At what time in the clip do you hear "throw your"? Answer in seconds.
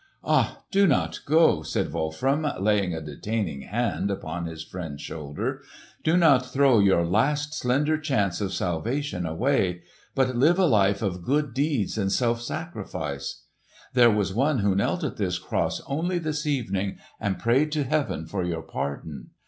6.51-7.05